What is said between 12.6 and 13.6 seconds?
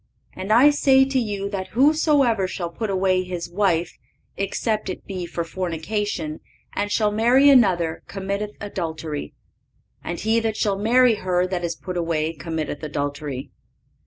adultery."